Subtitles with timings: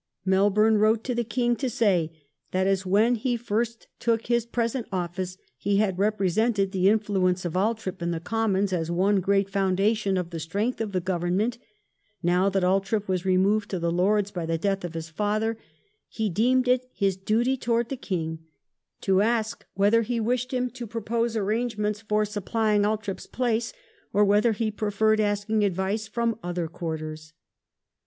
[0.25, 2.11] Melbourne wrote to the King to say
[2.49, 7.55] that as when he fii*st took his present office he had represented the influence of
[7.55, 11.59] Althorp in the Commons as one gi'eat foundation of the strength of the Government;
[12.23, 15.55] now that Althorp was removed to the Lords by the death of his father,
[16.09, 18.39] he deemed it his duty towards the King
[19.01, 23.71] to ask whether he wished him to propose arrangements for supplying Althorp's place
[24.13, 27.33] or whether he preferred asking advice from other quarters."